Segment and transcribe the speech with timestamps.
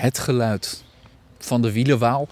[0.00, 0.82] het geluid
[1.38, 2.28] van de wielenwaal.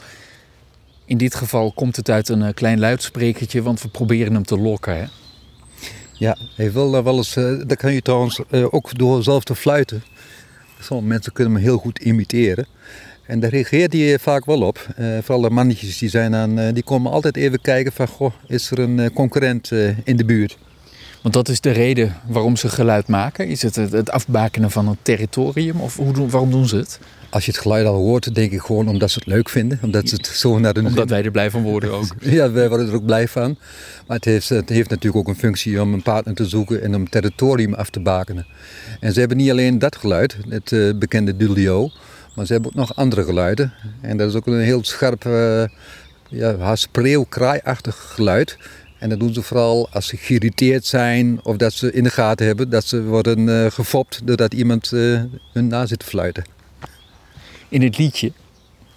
[1.04, 4.58] In dit geval komt het uit een eh, klein luidsprekertje, want we proberen hem te
[4.58, 4.96] lokken.
[4.96, 5.04] Hè?
[6.12, 7.36] Ja, hij wil daar wel eens.
[7.36, 10.02] Uh, dat kan je trouwens ook door zelf te fluiten.
[10.80, 12.66] Sommige mensen kunnen hem heel goed imiteren.
[13.26, 14.86] En daar reageert hij vaak wel op.
[14.96, 18.08] Vooral de mannetjes die, zijn aan, die komen altijd even kijken van...
[18.08, 19.70] Goh, is er een concurrent
[20.04, 20.58] in de buurt?
[21.22, 23.48] Want dat is de reden waarom ze geluid maken.
[23.48, 25.80] Is het het afbakenen van een territorium?
[25.80, 26.98] Of hoe doen, waarom doen ze het?
[27.30, 29.78] Als je het geluid al hoort, denk ik gewoon omdat ze het leuk vinden.
[29.82, 32.14] Omdat, ze het zo naar de omdat wij er blij van worden ook.
[32.38, 33.56] ja, wij worden er ook blij van.
[34.06, 36.94] Maar het heeft, het heeft natuurlijk ook een functie om een partner te zoeken en
[36.94, 38.46] om territorium af te bakenen.
[39.00, 41.90] En ze hebben niet alleen dat geluid, het uh, bekende dulio,
[42.34, 43.72] maar ze hebben ook nog andere geluiden.
[44.00, 45.64] En dat is ook een heel scherp, uh,
[46.28, 48.56] ja, spreeuwkraaiachtig geluid.
[48.98, 52.46] En dat doen ze vooral als ze geïrriteerd zijn of dat ze in de gaten
[52.46, 56.44] hebben dat ze worden uh, gefopt doordat iemand uh, hun na zit te fluiten.
[57.68, 58.32] In het liedje,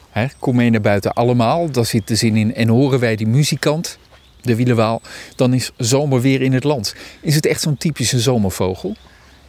[0.09, 3.27] hè, kom mee naar buiten allemaal, daar zit de zin in en horen wij die
[3.27, 3.97] muzikant,
[4.41, 5.01] de wielenwaal,
[5.35, 6.95] dan is zomer weer in het land.
[7.21, 8.95] Is het echt zo'n typische zomervogel?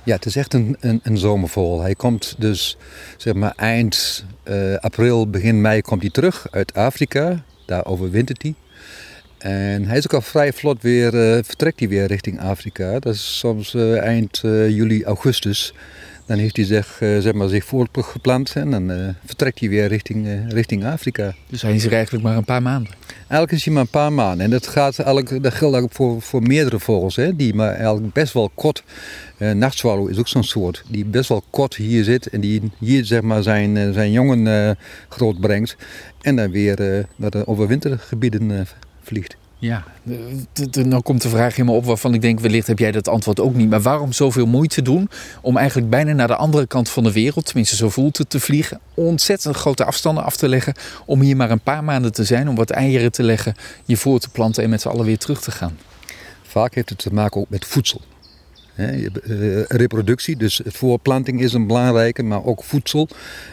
[0.05, 1.81] Ja, het is echt een, een, een zomervogel.
[1.81, 2.77] Hij komt dus
[3.17, 7.45] zeg maar eind uh, april, begin mei komt hij terug uit Afrika.
[7.67, 8.55] Daar overwintert hij.
[9.43, 12.99] En hij is ook al vrij vlot weer, uh, vertrekt hij weer richting Afrika.
[12.99, 15.75] Dat is soms uh, eind uh, juli, augustus.
[16.27, 20.85] Dan heeft hij zich, zeg maar, zich voortgeplant en dan vertrekt hij weer richting, richting
[20.85, 21.35] Afrika.
[21.49, 22.93] Dus hij is er eigenlijk maar een paar maanden?
[23.17, 24.45] Eigenlijk is hij maar een paar maanden.
[24.45, 28.13] En dat, gaat eigenlijk, dat geldt ook voor, voor meerdere vogels, hè, die maar eigenlijk
[28.13, 28.85] best wel kort...
[29.55, 33.21] nachtzwallow is ook zo'n soort, die best wel kort hier zit en die hier zeg
[33.21, 34.77] maar, zijn, zijn jongen
[35.09, 35.77] groot brengt.
[36.21, 38.67] En dan weer naar de overwintergebieden
[39.03, 39.37] vliegt.
[39.59, 39.85] Ja,
[40.71, 43.41] dan komt de vraag in me op waarvan ik denk, wellicht heb jij dat antwoord
[43.41, 43.71] ook niet.
[43.71, 45.11] Maar waarom zoveel moeite doen
[45.41, 48.41] om eigenlijk bijna naar de andere kant van de wereld, tenminste zo voelt het, te
[48.41, 50.75] vliegen, ontzettend grote afstanden af te leggen,
[51.07, 53.55] om hier maar een paar maanden te zijn, om wat eieren te leggen,
[53.85, 55.79] je voor te planten en met z'n allen weer terug te gaan?
[56.43, 58.01] Vaak heeft het te maken ook met voedsel.
[58.75, 59.09] He,
[59.69, 63.09] reproductie, dus voorplanting is een belangrijke, maar ook voedsel.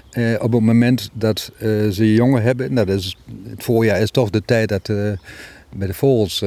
[0.09, 3.17] Eh, op het moment dat eh, ze jongen hebben, nou, dat is,
[3.49, 4.87] het voorjaar is toch de tijd dat
[5.75, 6.39] bij de vogels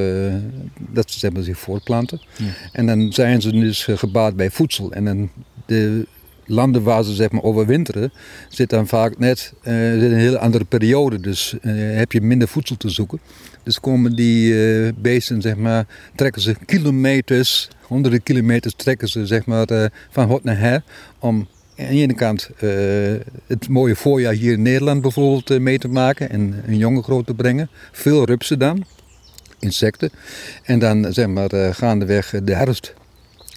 [0.77, 2.21] dat ze zeg zich voortplanten.
[2.37, 2.45] Ja.
[2.71, 4.91] En dan zijn ze dus gebaat bij voedsel.
[4.91, 5.29] En dan
[5.65, 6.05] de
[6.45, 8.11] landen waar ze zeg maar, overwinteren,
[8.49, 11.19] zit dan vaak net uh, een hele andere periode.
[11.19, 13.19] Dus uh, heb je minder voedsel te zoeken.
[13.63, 19.45] Dus komen die uh, beesten, zeg maar, trekken ze kilometers, honderden kilometers trekken ze zeg
[19.45, 20.83] maar, van hot naar her.
[21.19, 22.49] Om aan de ene kant
[23.47, 27.33] het mooie voorjaar hier in Nederland bijvoorbeeld mee te maken en een jongen groot te
[27.33, 27.69] brengen.
[27.91, 28.85] Veel rupsen dan,
[29.59, 30.09] insecten.
[30.63, 32.93] En dan zeg maar, gaandeweg de herfst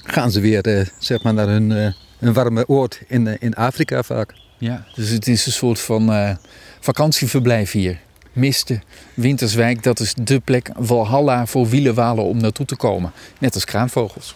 [0.05, 4.35] gaan ze weer zeg maar, naar hun een warme oord in, in Afrika vaak.
[4.59, 6.37] Ja, dus het is een soort van uh,
[6.81, 8.01] vakantieverblijf hier.
[8.33, 8.83] Misten,
[9.15, 13.13] Winterswijk, dat is de plek Valhalla voor wielenwalen om naartoe te komen.
[13.39, 14.35] Net als kraanvogels.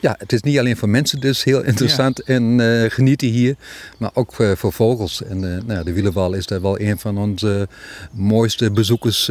[0.00, 2.34] Ja, het is niet alleen voor mensen dus heel interessant ja.
[2.34, 3.56] en uh, genieten hier,
[3.98, 5.22] maar ook uh, voor vogels.
[5.22, 7.68] En uh, nou, de wielenwal is daar wel een van onze
[8.12, 9.30] mooiste bezoekers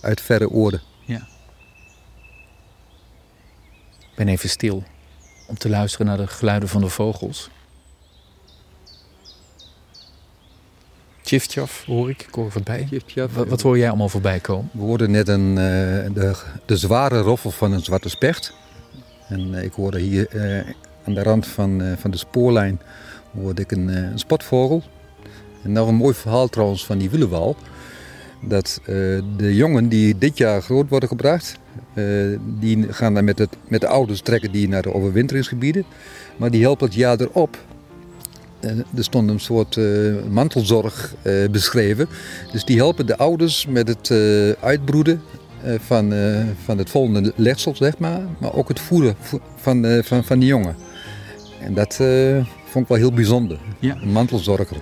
[0.00, 0.80] uit verre oorden.
[1.04, 1.26] Ja.
[3.98, 4.84] Ik ben even stil
[5.46, 7.50] om te luisteren naar de geluiden van de vogels.
[11.22, 12.88] Tjiftjaf hoor ik, ik hoor voorbij.
[13.32, 14.70] Wat, wat hoor jij allemaal voorbij komen?
[14.72, 15.56] We hoorden net een, uh,
[16.14, 16.36] de,
[16.66, 18.52] de zware roffel van een zwarte specht.
[19.28, 20.72] En uh, ik hoorde hier uh,
[21.06, 22.80] aan de rand van, van de spoorlijn
[23.40, 24.82] hoorde ik een, een spotvogel.
[25.62, 27.56] En nog een mooi verhaal trouwens van die wielenwal.
[28.40, 28.80] Dat
[29.36, 31.58] de jongen die dit jaar groot worden gebracht,
[31.94, 35.84] uh, die gaan dan met, het, met de ouders trekken die naar de overwinteringsgebieden.
[36.36, 37.58] Maar die helpen het jaar erop.
[38.60, 39.78] Uh, er stond een soort
[40.30, 41.14] mantelzorg
[41.50, 42.08] beschreven.
[42.52, 44.10] Dus die helpen de ouders met het
[44.60, 45.22] uitbroeden
[45.78, 46.14] van,
[46.64, 48.20] van het volgende legsel, zeg maar.
[48.38, 49.16] Maar ook het voeden
[49.56, 50.76] van, van, van die jongen.
[51.60, 52.00] En dat
[52.76, 53.58] vond ik wel heel bijzonder.
[53.78, 53.96] Ja.
[54.02, 54.76] Een mantelzorger.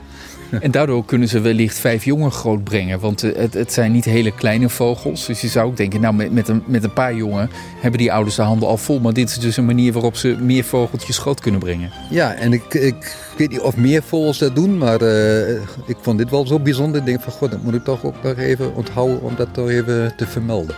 [0.60, 3.00] En daardoor kunnen ze wellicht vijf jongen grootbrengen.
[3.00, 5.26] Want eh, het, het zijn niet hele kleine vogels.
[5.26, 7.50] Dus je zou ook denken, nou met, met, een, met een paar jongen
[7.80, 9.00] hebben die ouders de handen al vol.
[9.00, 11.90] Maar dit is dus een manier waarop ze meer vogeltjes groot kunnen brengen.
[12.10, 14.78] Ja, en ik, ik weet niet of meer vogels dat doen.
[14.78, 15.50] Maar uh,
[15.86, 17.00] ik vond dit wel zo bijzonder.
[17.00, 19.68] Ik denk van, god, dat moet ik toch ook nog even onthouden om dat toch
[19.68, 20.76] even te vermelden.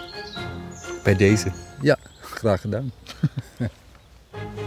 [1.03, 1.53] Bij deze?
[1.81, 2.93] Ja, graag gedaan.